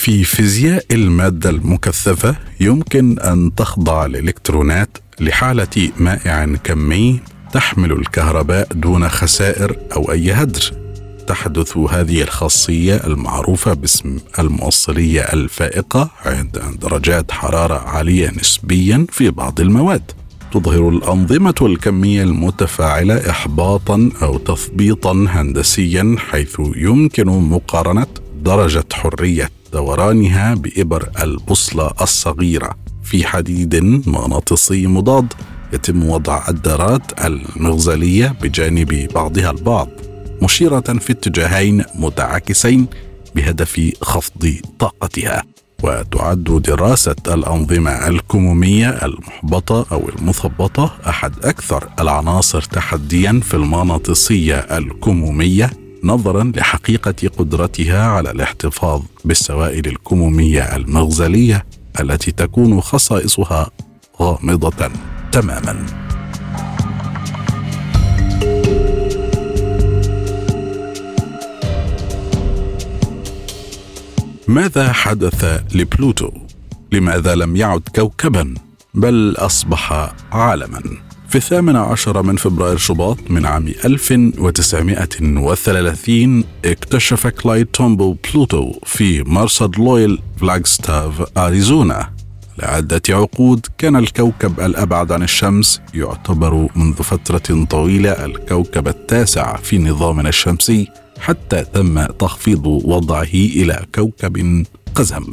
في 0.02 0.24
فيزياء 0.24 0.86
المادة 0.92 1.50
المكثفة 1.50 2.36
يمكن 2.60 3.20
أن 3.20 3.56
تخضع 3.56 4.06
الإلكترونات 4.06 4.98
لحالة 5.20 5.92
مائع 6.00 6.46
كمي 6.64 7.20
تحمل 7.54 7.92
الكهرباء 7.92 8.68
دون 8.74 9.10
خسائر 9.10 9.76
أو 9.96 10.12
أي 10.12 10.32
هدر. 10.32 10.72
تحدث 11.28 11.78
هذه 11.78 12.22
الخاصية 12.22 12.96
المعروفة 12.96 13.74
باسم 13.74 14.18
الموصليه 14.40 15.22
الفائقة 15.22 16.10
عند 16.26 16.62
درجات 16.82 17.32
حرارة 17.32 17.80
عالية 17.90 18.32
نسبيا 18.40 19.06
في 19.10 19.30
بعض 19.30 19.60
المواد. 19.60 20.12
تظهر 20.54 20.90
الأنظمة 20.90 21.56
الكمية 21.62 22.24
المتفاعلة 22.24 23.30
احباطا 23.30 24.10
أو 24.22 24.38
تثبيطا 24.38 25.26
هندسيا 25.30 26.16
حيث 26.32 26.56
يمكن 26.76 27.26
مقارنة 27.26 28.08
درجة 28.44 28.86
حرية 28.94 29.61
دورانها 29.74 30.54
بإبر 30.54 31.10
البوصلة 31.24 31.92
الصغيرة. 32.02 32.76
في 33.04 33.26
حديد 33.28 33.76
مغناطيسي 34.08 34.88
مضاد 34.88 35.34
يتم 35.74 36.10
وضع 36.10 36.48
الدارات 36.50 37.26
المغزلية 37.26 38.36
بجانب 38.42 39.08
بعضها 39.16 39.52
البعض 39.52 39.88
مشيرة 40.42 40.80
في 40.80 41.12
اتجاهين 41.12 41.84
متعاكسين 41.96 42.88
بهدف 43.36 43.92
خفض 44.02 44.56
طاقتها. 44.80 45.44
وتعد 45.84 46.44
دراسة 46.44 47.16
الأنظمة 47.28 48.08
الكمومية 48.08 48.90
المحبطة 48.90 49.86
أو 49.92 50.10
المثبطة 50.10 50.98
أحد 51.08 51.46
أكثر 51.46 51.90
العناصر 52.00 52.62
تحديا 52.62 53.40
في 53.44 53.54
المغناطيسية 53.54 54.56
الكمومية. 54.56 55.70
نظرا 56.04 56.52
لحقيقة 56.56 57.30
قدرتها 57.38 58.08
على 58.08 58.32
الاحتفاظ 58.32 59.02
بالسوائل 59.26 59.88
الكمومية 59.88 60.76
المغزلية 60.76 61.66
التي 62.00 62.32
تكون 62.32 62.82
خصائصها 62.82 63.70
غامضة 64.22 64.92
تماما. 65.32 65.86
ماذا 74.48 74.94
حدث 74.94 75.62
لبلوتو؟ 75.76 76.32
لماذا 76.92 77.36
لم 77.36 77.56
يعد 77.56 77.82
كوكبا؟ 77.96 78.54
بل 78.94 79.36
أصبح 79.38 80.14
عالما. 80.32 81.11
في 81.32 81.38
الثامن 81.38 81.76
عشر 81.76 82.22
من 82.22 82.36
فبراير 82.36 82.78
شباط 82.78 83.18
من 83.30 83.46
عام 83.46 83.68
1930 83.86 86.44
اكتشف 86.66 87.28
كلايد 87.28 87.66
تومبو 87.66 88.16
بلوتو 88.34 88.74
في 88.86 89.24
مرصد 89.24 89.80
لويل 89.80 90.20
فلاغستاف 90.38 91.38
أريزونا. 91.38 92.10
لعدة 92.58 93.02
عقود 93.10 93.66
كان 93.78 93.96
الكوكب 93.96 94.60
الأبعد 94.60 95.12
عن 95.12 95.24
الشمس 95.24 95.82
يعتبر 95.94 96.68
منذ 96.76 96.96
فترة 96.96 97.66
طويلة 97.66 98.12
الكوكب 98.12 98.88
التاسع 98.88 99.56
في 99.56 99.78
نظامنا 99.78 100.30
الشمسي 100.30 100.88
حتى 101.20 101.64
تم 101.74 102.06
تخفيض 102.06 102.66
وضعه 102.66 103.34
إلى 103.34 103.86
كوكب 103.96 104.66
قزم. 104.96 105.24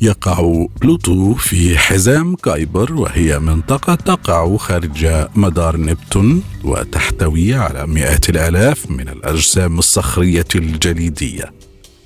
يقع 0.00 0.66
بلوتو 0.80 1.34
في 1.34 1.78
حزام 1.78 2.34
كايبر 2.34 2.94
وهي 2.94 3.38
منطقة 3.38 3.94
تقع 3.94 4.56
خارج 4.56 5.08
مدار 5.34 5.76
نبتون 5.76 6.42
وتحتوي 6.64 7.54
على 7.54 7.86
مئات 7.86 8.30
الآلاف 8.30 8.90
من 8.90 9.08
الأجسام 9.08 9.78
الصخرية 9.78 10.44
الجليدية. 10.54 11.52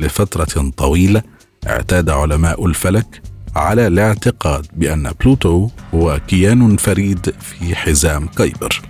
لفترة 0.01 0.71
طويلة 0.77 1.23
اعتاد 1.67 2.11
علماء 2.11 2.67
الفلك 2.67 3.23
على 3.57 3.87
الاعتقاد 3.87 4.67
بأن 4.73 5.13
بلوتو 5.21 5.69
هو 5.95 6.21
كيان 6.29 6.77
فريد 6.77 7.35
في 7.41 7.77
حزام 7.77 8.27
كيبر 8.27 8.81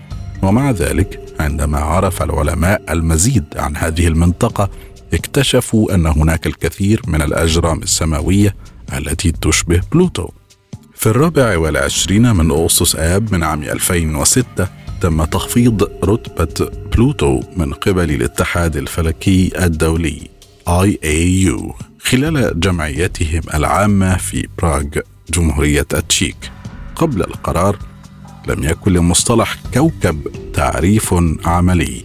ومع 0.42 0.70
ذلك 0.70 1.20
عندما 1.40 1.78
عرف 1.78 2.22
العلماء 2.22 2.92
المزيد 2.92 3.44
عن 3.56 3.76
هذه 3.76 4.08
المنطقة 4.08 4.70
اكتشفوا 5.14 5.94
أن 5.94 6.06
هناك 6.06 6.46
الكثير 6.46 7.02
من 7.06 7.22
الأجرام 7.22 7.82
السماوية 7.82 8.54
التي 8.98 9.32
تشبه 9.32 9.80
بلوتو. 9.92 10.28
في 10.94 11.06
الرابع 11.06 11.58
والعشرين 11.58 12.36
من 12.36 12.50
أغسطس 12.50 12.96
آب 12.96 13.34
من 13.34 13.42
عام 13.42 13.62
2006 13.62 14.68
تم 15.00 15.24
تخفيض 15.24 15.82
رتبة 16.04 16.70
بلوتو 16.92 17.40
من 17.56 17.72
قبل 17.72 18.10
الاتحاد 18.10 18.76
الفلكي 18.76 19.52
الدولي 19.64 20.28
IAU 20.68 21.72
خلال 21.98 22.60
جمعيتهم 22.60 23.42
العامة 23.54 24.16
في 24.16 24.48
براغ 24.58 24.84
جمهورية 25.30 25.86
التشيك. 25.94 26.50
قبل 26.96 27.22
القرار 27.22 27.78
لم 28.48 28.64
يكن 28.64 28.92
لمصطلح 28.92 29.56
كوكب 29.74 30.28
تعريف 30.54 31.14
عملي. 31.44 32.04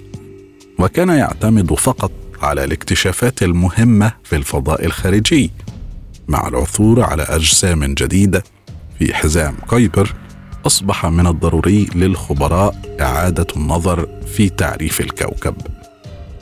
وكان 0.79 1.09
يعتمد 1.09 1.73
فقط 1.73 2.11
على 2.41 2.63
الاكتشافات 2.63 3.43
المهمة 3.43 4.11
في 4.23 4.35
الفضاء 4.35 4.85
الخارجي. 4.85 5.51
مع 6.27 6.47
العثور 6.47 7.01
على 7.01 7.23
أجسام 7.23 7.85
جديدة 7.85 8.43
في 8.99 9.13
حزام 9.13 9.55
كايبر 9.71 10.13
أصبح 10.67 11.05
من 11.05 11.27
الضروري 11.27 11.89
للخبراء 11.95 12.97
إعادة 13.01 13.47
النظر 13.57 14.07
في 14.35 14.49
تعريف 14.49 15.01
الكوكب. 15.01 15.55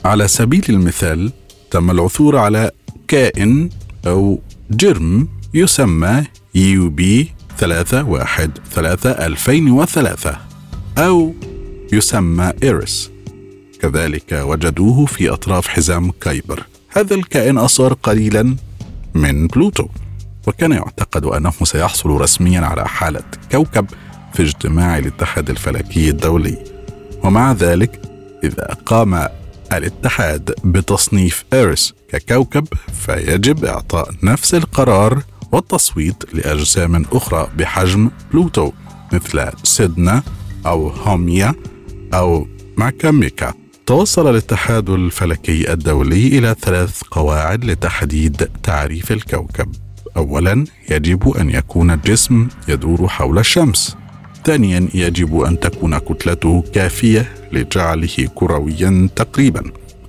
على 0.04 0.28
سبيل 0.28 0.64
المثال 0.68 1.32
تم 1.70 1.90
العثور 1.90 2.36
على 2.36 2.70
كائن 3.08 3.70
أو 4.06 4.40
جرم 4.70 5.28
يسمى 5.54 6.24
UB 6.54 7.32
313 7.58 9.26
2003 9.26 10.36
أو 10.98 11.34
يسمى 11.92 12.52
إيرس 12.62 13.10
كذلك 13.80 14.32
وجدوه 14.32 15.06
في 15.06 15.30
أطراف 15.30 15.68
حزام 15.68 16.10
كايبر. 16.10 16.62
هذا 16.88 17.14
الكائن 17.14 17.58
أصغر 17.58 17.92
قليلا 17.92 18.56
من 19.14 19.46
بلوتو. 19.46 19.88
وكان 20.46 20.72
يعتقد 20.72 21.24
أنه 21.24 21.52
سيحصل 21.62 22.10
رسميا 22.10 22.60
على 22.60 22.88
حالة 22.88 23.22
كوكب 23.52 23.86
في 24.34 24.42
اجتماع 24.42 24.98
الاتحاد 24.98 25.50
الفلكي 25.50 26.08
الدولي. 26.08 26.64
ومع 27.24 27.52
ذلك 27.52 28.00
إذا 28.44 28.76
قام 28.86 29.28
الاتحاد 29.72 30.54
بتصنيف 30.64 31.44
إيرس 31.52 31.94
ككوكب 32.08 32.66
فيجب 32.92 33.64
إعطاء 33.64 34.10
نفس 34.22 34.54
القرار 34.54 35.22
والتصويت 35.52 36.34
لأجسام 36.34 37.04
أخرى 37.12 37.48
بحجم 37.58 38.10
بلوتو 38.32 38.72
مثل 39.12 39.50
سيدنا 39.62 40.22
أو 40.66 40.88
هوميا 40.88 41.54
أو 42.14 42.46
ماكيماكي. 42.76 43.54
توصل 43.86 44.30
الاتحاد 44.30 44.90
الفلكي 44.90 45.72
الدولي 45.72 46.26
إلى 46.38 46.56
ثلاث 46.60 47.02
قواعد 47.10 47.64
لتحديد 47.64 48.48
تعريف 48.62 49.12
الكوكب. 49.12 49.72
أولا 50.16 50.64
يجب 50.90 51.28
أن 51.28 51.50
يكون 51.50 51.90
الجسم 51.90 52.48
يدور 52.68 53.08
حول 53.08 53.38
الشمس. 53.38 53.96
ثانيا 54.44 54.88
يجب 54.94 55.40
أن 55.40 55.60
تكون 55.60 55.98
كتلته 55.98 56.64
كافية 56.74 57.34
لجعله 57.52 58.28
كرويا 58.34 59.08
تقريبا. 59.16 59.62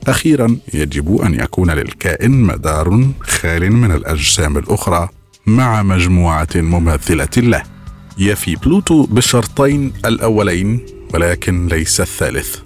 أخيرا 0.08 0.58
يجب 0.74 1.22
أن 1.22 1.34
يكون 1.34 1.72
للكائن 1.72 2.32
مدار 2.32 3.08
خال 3.22 3.72
من 3.72 3.92
الأجسام 3.92 4.58
الأخرى 4.58 5.10
مع 5.46 5.84
مجموعة 5.84 6.48
مماثلة 6.56 7.38
له. 7.38 7.64
يفي 8.18 8.56
بلوتو 8.56 9.04
بالشرطين 9.04 9.94
الأولين 10.06 10.80
ولكن 11.14 11.68
ليس 11.68 12.02
الثالث. 12.02 12.58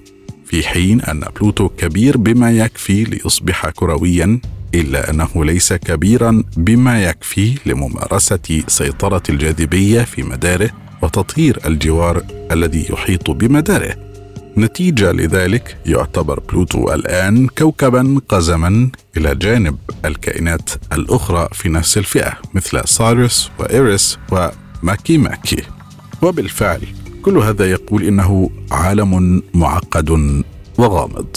في 0.50 0.68
حين 0.68 1.02
أن 1.02 1.24
بلوتو 1.36 1.70
كبير 1.70 2.18
بما 2.18 2.52
يكفي 2.52 3.04
ليصبح 3.04 3.70
كرويا 3.70 4.40
إلا 4.76 5.10
أنه 5.10 5.46
ليس 5.46 5.74
كبيرا 5.74 6.44
بما 6.58 7.04
يكفي 7.04 7.56
لممارسة 7.66 8.64
سيطرة 8.68 9.24
الجاذبية 9.30 10.02
في 10.02 10.24
مداره 10.24 10.70
وتطهير 11.02 11.60
الجوار 11.66 12.24
الذي 12.52 12.86
يحيط 12.90 13.32
بمداره. 13.32 13.96
نتيجة 14.58 15.12
لذلك 15.12 15.78
يعتبر 15.86 16.40
بلوتو 16.40 16.94
الآن 16.94 17.48
كوكبا 17.48 18.22
قزما 18.30 18.90
إلى 19.18 19.36
جانب 19.36 19.78
الكائنات 20.06 20.70
الأخرى 20.94 21.48
في 21.54 21.70
نفس 21.70 21.98
الفئة 21.98 22.34
مثل 22.54 22.88
سايرس 22.88 23.52
وإيريس 23.60 24.18
وماكي 24.32 25.18
ماكي. 25.18 25.64
وبالفعل 26.22 26.82
كل 27.22 27.38
هذا 27.38 27.72
يقول 27.72 28.04
إنه 28.04 28.50
عالم 28.72 29.44
معقد 29.54 30.10
وغامض. 30.78 31.28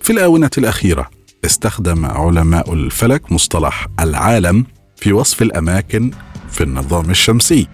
في 0.00 0.10
الآونة 0.12 0.50
الأخيرة 0.58 1.10
استخدم 1.44 2.06
علماء 2.06 2.72
الفلك 2.72 3.32
مصطلح 3.32 3.86
العالم 4.00 4.66
في 4.96 5.12
وصف 5.12 5.42
الأماكن 5.42 6.10
في 6.50 6.64
النظام 6.64 7.10
الشمسي. 7.10 7.68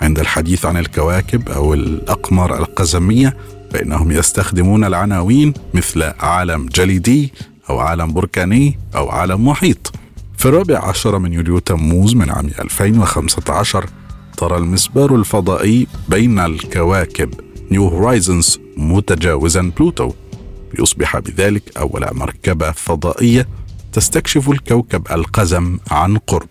عند 0.00 0.18
الحديث 0.18 0.66
عن 0.66 0.76
الكواكب 0.76 1.48
أو 1.48 1.74
الأقمار 1.74 2.58
القزمية 2.58 3.36
فإنهم 3.70 4.10
يستخدمون 4.10 4.84
العناوين 4.84 5.54
مثل 5.74 6.02
عالم 6.20 6.66
جليدي 6.66 7.32
أو 7.70 7.78
عالم 7.78 8.12
بركاني 8.12 8.78
أو 8.96 9.08
عالم 9.08 9.48
محيط. 9.48 9.92
في 10.38 10.46
الرابع 10.46 10.88
عشر 10.88 11.18
من 11.18 11.32
يوليو 11.32 11.58
تموز 11.58 12.14
من 12.14 12.30
عام 12.30 12.50
2015 12.60 13.86
ترى 14.40 14.56
المسبار 14.56 15.14
الفضائي 15.14 15.86
بين 16.08 16.38
الكواكب 16.38 17.34
نيو 17.70 17.88
هورايزنز 17.88 18.60
متجاوزا 18.76 19.72
بلوتو 19.78 20.12
ليصبح 20.74 21.18
بذلك 21.18 21.78
أول 21.78 22.06
مركبة 22.12 22.70
فضائية 22.70 23.48
تستكشف 23.92 24.50
الكوكب 24.50 25.06
القزم 25.10 25.78
عن 25.90 26.16
قرب. 26.16 26.48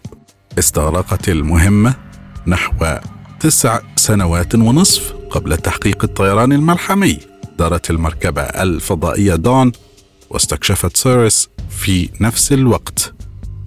استغرقت 0.60 1.30
المهمة 1.30 1.96
نحو 2.48 2.98
تسع 3.40 3.80
سنوات 3.96 4.56
ونصف 4.56 5.14
قبل 5.30 5.58
تحقيق 5.58 6.04
الطيران 6.04 6.54
الملحمي. 6.54 7.20
دارت 7.60 7.90
المركبة 7.90 8.42
الفضائية 8.42 9.36
دون 9.36 9.72
واستكشفت 10.30 10.98
سيرس 10.98 11.50
في 11.70 12.10
نفس 12.22 12.54
الوقت. 12.54 13.14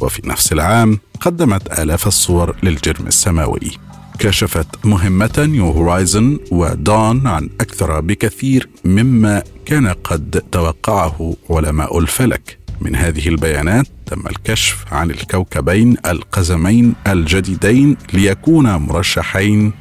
وفي 0.00 0.28
نفس 0.28 0.52
العام 0.52 0.98
قدمت 1.20 1.78
آلاف 1.78 2.06
الصور 2.06 2.56
للجرم 2.62 3.06
السماوي. 3.06 3.91
كشفت 4.18 4.66
مهمة 4.84 5.30
نيو 5.38 5.70
هورايزن 5.70 6.38
ودون 6.50 7.26
عن 7.26 7.48
أكثر 7.60 8.00
بكثير 8.00 8.68
مما 8.84 9.42
كان 9.66 9.88
قد 9.88 10.42
توقعه 10.52 11.36
علماء 11.50 11.98
الفلك. 11.98 12.58
من 12.80 12.96
هذه 12.96 13.28
البيانات 13.28 13.86
تم 14.06 14.26
الكشف 14.26 14.84
عن 14.92 15.10
الكوكبين 15.10 15.96
القزمين 16.06 16.94
الجديدين 17.06 17.96
ليكونا 18.12 18.78
مرشحين 18.78 19.72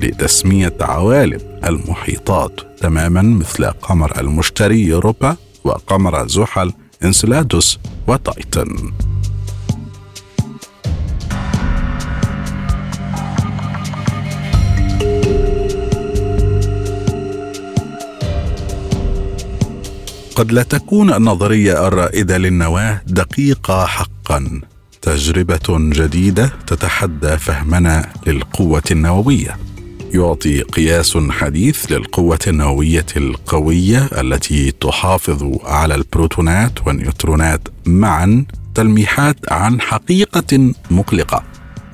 لتسمية 0.00 0.76
عوالم 0.80 1.40
المحيطات. 1.64 2.60
تماما 2.80 3.22
مثل 3.22 3.64
قمر 3.64 4.20
المشتري 4.20 4.80
يوروبا 4.86 5.36
وقمر 5.64 6.28
زحل 6.28 6.72
انسلادوس 7.04 7.78
وتايتن. 8.06 8.92
قد 20.36 20.52
لا 20.52 20.62
تكون 20.62 21.12
النظرية 21.12 21.88
الرائدة 21.88 22.38
للنواة 22.38 23.02
دقيقة 23.06 23.86
حقا. 23.86 24.60
تجربة 25.02 25.60
جديدة 25.68 26.52
تتحدى 26.66 27.38
فهمنا 27.38 28.08
للقوة 28.26 28.82
النووية. 28.90 29.58
يعطي 30.14 30.62
قياس 30.62 31.18
حديث 31.30 31.92
للقوة 31.92 32.38
النووية 32.46 33.06
القوية 33.16 34.08
التي 34.18 34.70
تحافظ 34.70 35.58
على 35.64 35.94
البروتونات 35.94 36.86
والنيوترونات 36.86 37.68
معا 37.86 38.44
تلميحات 38.74 39.52
عن 39.52 39.80
حقيقة 39.80 40.72
مقلقة. 40.90 41.42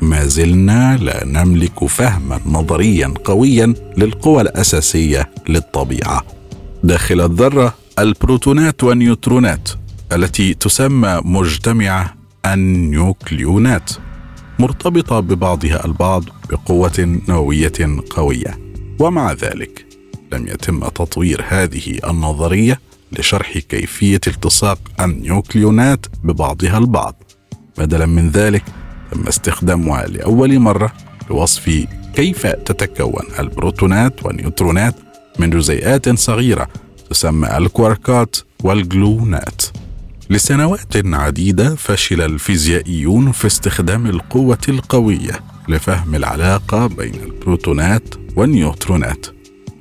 ما 0.00 0.24
زلنا 0.24 0.96
لا 0.96 1.24
نملك 1.24 1.84
فهما 1.84 2.40
نظريا 2.46 3.14
قويا 3.24 3.74
للقوى 3.96 4.42
الأساسية 4.42 5.30
للطبيعة. 5.48 6.24
داخل 6.84 7.20
الذرة 7.20 7.74
البروتونات 7.98 8.84
والنيوترونات 8.84 9.68
التي 10.12 10.54
تسمى 10.54 11.20
مجتمعه 11.24 12.14
النيوكليونات 12.46 13.90
مرتبطة 14.58 15.20
ببعضها 15.20 15.84
البعض 15.86 16.24
بقوة 16.50 17.20
نووية 17.28 17.72
قوية. 18.10 18.58
ومع 18.98 19.32
ذلك 19.32 19.86
لم 20.32 20.46
يتم 20.46 20.88
تطوير 20.88 21.44
هذه 21.48 21.98
النظرية 22.10 22.80
لشرح 23.12 23.58
كيفية 23.58 24.20
التصاق 24.26 24.78
النيوكليونات 25.00 26.06
ببعضها 26.24 26.78
البعض. 26.78 27.22
بدلا 27.78 28.06
من 28.06 28.30
ذلك 28.30 28.64
تم 29.12 29.26
استخدامها 29.28 30.06
لأول 30.06 30.58
مرة 30.58 30.92
لوصف 31.30 31.86
كيف 32.14 32.46
تتكون 32.46 33.24
البروتونات 33.38 34.26
والنيوترونات 34.26 34.94
من 35.38 35.50
جزيئات 35.50 36.18
صغيرة 36.18 36.68
تسمى 37.10 37.56
الكواركات 37.56 38.36
والجلونات. 38.64 39.62
لسنوات 40.30 40.96
عديدة 41.04 41.74
فشل 41.74 42.20
الفيزيائيون 42.20 43.32
في 43.32 43.46
استخدام 43.46 44.06
القوة 44.06 44.58
القوية 44.68 45.40
لفهم 45.68 46.14
العلاقة 46.14 46.86
بين 46.86 47.14
البروتونات 47.14 48.14
والنيوترونات 48.36 49.26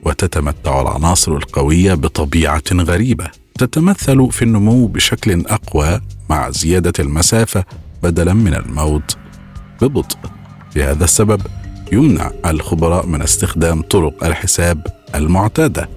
وتتمتع 0.04 0.82
العناصر 0.82 1.36
القوية 1.36 1.94
بطبيعة 1.94 2.64
غريبة. 2.74 3.28
تتمثل 3.58 4.32
في 4.32 4.42
النمو 4.42 4.88
بشكل 4.88 5.46
أقوى 5.48 6.02
مع 6.30 6.50
زيادة 6.50 6.94
المسافة 7.00 7.64
بدلا 8.04 8.34
من 8.34 8.54
الموت. 8.54 9.18
ببطء 9.82 10.18
لهذا 10.76 11.04
السبب 11.04 11.42
يمنع 11.92 12.32
الخبراء 12.46 13.06
من 13.06 13.22
استخدام 13.22 13.82
طرق 13.82 14.24
الحساب 14.24 14.88
المعتادة. 15.16 15.97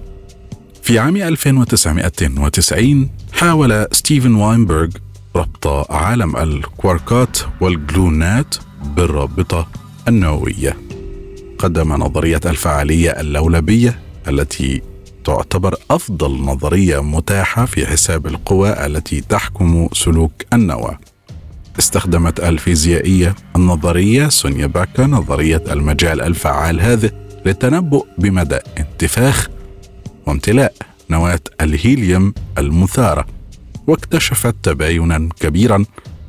في 0.81 0.99
عام 0.99 1.17
1990 1.17 3.09
حاول 3.33 3.87
ستيفن 3.91 4.35
واينبرغ 4.35 4.87
ربط 5.35 5.91
عالم 5.91 6.37
الكواركات 6.37 7.37
والجلونات 7.61 8.55
بالرابطة 8.95 9.67
النووية. 10.07 10.77
قدم 11.57 11.93
نظرية 11.93 12.39
الفعالية 12.45 13.09
اللولبية 13.09 13.99
التي 14.27 14.81
تعتبر 15.25 15.75
أفضل 15.91 16.41
نظرية 16.41 17.03
متاحة 17.03 17.65
في 17.65 17.87
حساب 17.87 18.27
القوى 18.27 18.85
التي 18.85 19.21
تحكم 19.21 19.89
سلوك 19.93 20.31
النواه 20.53 20.99
استخدمت 21.79 22.39
الفيزيائية 22.39 23.35
النظرية 23.55 24.29
سونيا 24.29 24.67
باكا 24.67 25.05
نظرية 25.05 25.63
المجال 25.71 26.21
الفعال 26.21 26.81
هذه 26.81 27.11
للتنبؤ 27.45 28.05
بمدى 28.17 28.59
انتفاخ 28.77 29.47
وامتلاء 30.31 30.73
نواة 31.09 31.39
الهيليوم 31.61 32.33
المثارة 32.57 33.25
واكتشفت 33.87 34.55
تباينا 34.63 35.29
كبيرا 35.39 35.85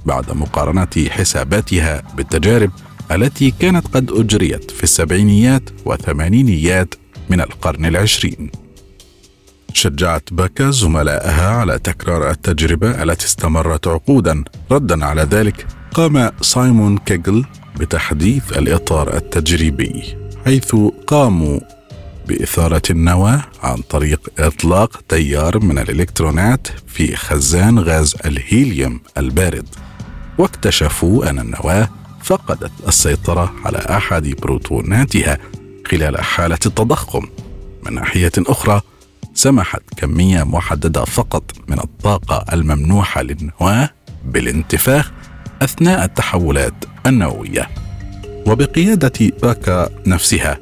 بعد 0.06 0.32
مقارنة 0.32 1.08
حساباتها 1.08 2.02
بالتجارب 2.16 2.70
التي 3.12 3.50
كانت 3.50 3.86
قد 3.86 4.10
أجريت 4.10 4.70
في 4.70 4.82
السبعينيات 4.82 5.62
والثمانينيات 5.84 6.94
من 7.30 7.40
القرن 7.40 7.86
العشرين. 7.86 8.50
شجعت 9.72 10.32
باكا 10.32 10.70
زملائها 10.70 11.48
على 11.48 11.78
تكرار 11.78 12.30
التجربة 12.30 13.02
التي 13.02 13.26
استمرت 13.26 13.88
عقودا. 13.88 14.44
ردا 14.70 15.04
على 15.04 15.22
ذلك 15.22 15.66
قام 15.94 16.30
سايمون 16.40 16.98
كيجل 16.98 17.44
بتحديث 17.76 18.58
الإطار 18.58 19.16
التجريبي 19.16 20.16
حيث 20.44 20.76
قاموا 21.06 21.60
بإثارة 22.28 22.82
النواة 22.90 23.42
عن 23.62 23.76
طريق 23.76 24.20
إطلاق 24.38 25.00
تيار 25.08 25.58
من 25.58 25.78
الإلكترونات 25.78 26.66
في 26.86 27.16
خزان 27.16 27.78
غاز 27.78 28.16
الهيليوم 28.26 29.00
البارد. 29.18 29.68
واكتشفوا 30.38 31.30
أن 31.30 31.38
النواة 31.38 31.88
فقدت 32.22 32.72
السيطرة 32.88 33.52
على 33.64 33.78
أحد 33.78 34.28
بروتوناتها 34.28 35.38
خلال 35.86 36.20
حالة 36.20 36.58
التضخم. 36.66 37.26
من 37.86 37.94
ناحية 37.94 38.32
أخرى 38.38 38.80
سمحت 39.34 39.82
كمية 39.96 40.42
محددة 40.42 41.04
فقط 41.04 41.52
من 41.68 41.78
الطاقة 41.78 42.54
الممنوحة 42.54 43.22
للنواة 43.22 43.90
بالانتفاخ 44.24 45.12
أثناء 45.62 46.04
التحولات 46.04 46.74
النووية. 47.06 47.68
وبقيادة 48.46 49.12
باكا 49.42 49.88
نفسها 50.06 50.58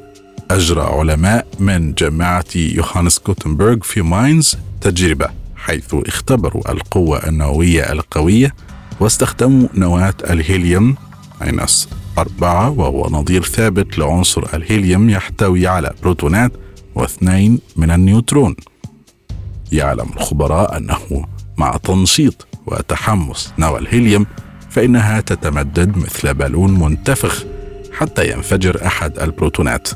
أجرى 0.50 0.80
علماء 0.80 1.46
من 1.60 1.94
جامعة 1.94 2.44
يوهانس 2.54 3.18
كوتنبرغ 3.18 3.76
في 3.82 4.02
ماينز 4.02 4.56
تجربة 4.80 5.28
حيث 5.56 5.94
اختبروا 5.94 6.72
القوة 6.72 7.28
النووية 7.28 7.92
القوية 7.92 8.54
واستخدموا 9.00 9.68
نواة 9.74 10.14
الهيليوم 10.30 10.96
minus 11.40 11.88
أربعة 12.18 12.70
وهو 12.70 13.08
نظير 13.10 13.42
ثابت 13.42 13.98
لعنصر 13.98 14.42
الهيليوم 14.54 15.10
يحتوي 15.10 15.66
على 15.66 15.94
بروتونات 16.02 16.52
واثنين 16.94 17.58
من 17.76 17.90
النيوترون. 17.90 18.56
يعلم 19.72 20.10
الخبراء 20.16 20.76
أنه 20.76 21.24
مع 21.58 21.76
تنشيط 21.76 22.46
وتحمس 22.66 23.52
نوى 23.58 23.78
الهيليوم 23.78 24.26
فإنها 24.70 25.20
تتمدد 25.20 25.96
مثل 25.96 26.34
بالون 26.34 26.80
منتفخ 26.80 27.44
حتى 27.92 28.30
ينفجر 28.32 28.86
أحد 28.86 29.18
البروتونات. 29.18 29.88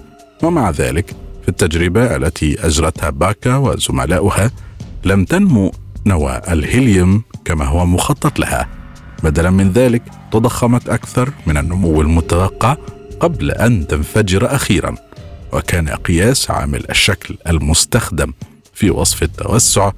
ومع 0.44 0.70
ذلك 0.70 1.16
في 1.42 1.48
التجربة 1.48 2.16
التي 2.16 2.66
أجرتها 2.66 3.11
باكا 3.11 3.57
وزملاؤها 3.57 4.50
لم 5.04 5.24
تنمو 5.24 5.72
نوى 6.07 6.40
الهيليوم 6.48 7.22
كما 7.44 7.64
هو 7.64 7.87
مخطط 7.87 8.38
لها. 8.38 8.68
بدلا 9.22 9.50
من 9.50 9.72
ذلك 9.72 10.02
تضخمت 10.33 10.88
أكثر 10.88 11.30
من 11.46 11.57
النمو 11.57 12.00
المتوقع 12.00 12.76
قبل 13.20 13.50
أن 13.50 13.87
تنفجر 13.87 14.54
أخيرا 14.54 14.94
وكان 15.52 15.88
قياس 15.88 16.50
عامل 16.50 16.90
الشكل 16.90 17.37
المستخدم 17.48 18.33
في 18.74 18.90
وصف 18.90 19.22
التوسع 19.22 19.90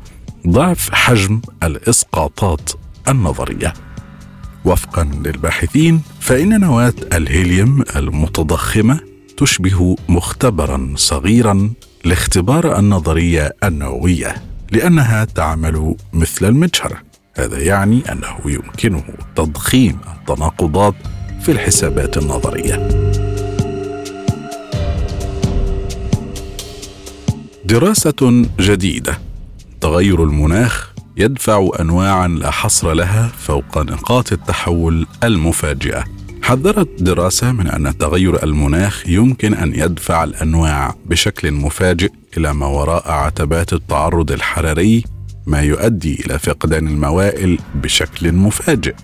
ضعف 0.48 0.90
حجم 0.94 1.40
الإسقاطات 1.62 2.70
النظرية. 3.08 3.72
وفقا 4.64 5.04
للباحثين 5.04 6.02
فإن 6.20 6.60
نواة 6.60 6.94
الهيليوم 7.12 7.84
المتضخمة 7.96 9.15
تشبه 9.36 9.96
مختبرا 10.08 10.92
صغيرا 10.96 11.70
لاختبار 12.04 12.78
النظرية 12.78 13.52
النووية 13.64 14.34
لأنها 14.72 15.24
تعمل 15.24 15.96
مثل 16.12 16.46
المجهر. 16.46 17.02
هذا 17.34 17.58
يعني 17.58 18.12
أنه 18.12 18.36
يمكنه 18.44 19.04
تضخيم 19.36 19.98
التناقضات 20.18 20.94
في 21.40 21.52
الحسابات 21.52 22.18
النظرية. 22.18 22.88
دراسة 27.64 28.46
جديدة. 28.60 29.18
تغير 29.80 30.22
المناخ 30.24 30.92
يدفع 31.16 31.68
انواعا 31.80 32.28
لا 32.28 32.50
حصر 32.50 32.92
لها 32.92 33.32
فوق 33.38 33.78
نقاط 33.78 34.32
التحول 34.32 35.06
المفاجئة. 35.24 36.15
حذرت 36.46 37.02
دراسة 37.02 37.52
من 37.52 37.66
أن 37.66 37.98
تغير 37.98 38.44
المناخ 38.44 39.08
يمكن 39.08 39.54
أن 39.54 39.74
يدفع 39.74 40.24
الأنواع 40.24 40.94
بشكل 41.06 41.52
مفاجئ 41.52 42.10
إلى 42.36 42.54
ما 42.54 42.66
وراء 42.66 43.10
عتبات 43.10 43.72
التعرض 43.72 44.32
الحراري 44.32 45.04
ما 45.46 45.60
يؤدي 45.60 46.14
إلى 46.26 46.38
فقدان 46.38 46.88
الموائل 46.88 47.58
بشكل 47.74 48.32
مفاجئ. 48.32 48.94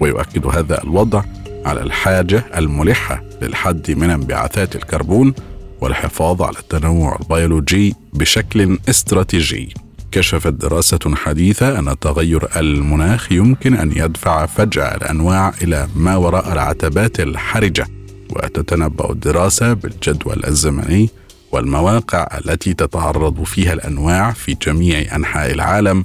ويؤكد 0.00 0.46
هذا 0.46 0.84
الوضع 0.84 1.22
على 1.64 1.80
الحاجة 1.80 2.44
الملحة 2.56 3.22
للحد 3.42 3.90
من 3.90 4.10
انبعاثات 4.10 4.76
الكربون 4.76 5.34
والحفاظ 5.80 6.42
على 6.42 6.58
التنوع 6.58 7.18
البيولوجي 7.22 7.94
بشكل 8.12 8.78
استراتيجي. 8.88 9.74
كشفت 10.16 10.52
دراسة 10.52 11.14
حديثة 11.14 11.78
أن 11.78 11.98
تغير 11.98 12.48
المناخ 12.56 13.32
يمكن 13.32 13.74
أن 13.74 13.92
يدفع 13.96 14.46
فجأة 14.46 14.96
الأنواع 14.96 15.52
إلى 15.62 15.88
ما 15.96 16.16
وراء 16.16 16.52
العتبات 16.52 17.20
الحرجة 17.20 17.86
وتتنبأ 18.30 19.10
الدراسة 19.10 19.72
بالجدول 19.72 20.42
الزمني 20.46 21.08
والمواقع 21.52 22.38
التي 22.38 22.74
تتعرض 22.74 23.42
فيها 23.42 23.72
الأنواع 23.72 24.32
في 24.32 24.56
جميع 24.66 25.16
أنحاء 25.16 25.50
العالم 25.50 26.04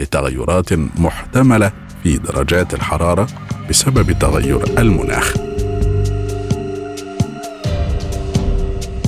لتغيرات 0.00 0.72
محتملة 0.72 1.72
في 2.02 2.18
درجات 2.18 2.74
الحرارة 2.74 3.26
بسبب 3.70 4.18
تغير 4.18 4.78
المناخ. 4.78 5.49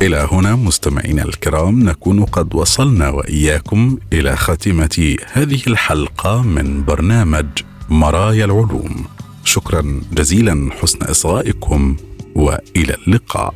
إلى 0.02 0.28
هنا 0.32 0.54
مستمعينا 0.54 1.22
الكرام 1.22 1.82
نكون 1.82 2.24
قد 2.24 2.54
وصلنا 2.54 3.08
وإياكم 3.08 3.98
إلى 4.12 4.36
خاتمة 4.36 5.16
هذه 5.32 5.60
الحلقة 5.66 6.42
من 6.42 6.84
برنامج 6.84 7.46
مرايا 7.88 8.44
العلوم. 8.44 9.04
شكرا 9.44 10.00
جزيلا 10.12 10.70
حسن 10.80 11.02
إصغائكم 11.02 11.96
وإلى 12.34 12.96
اللقاء. 13.06 13.54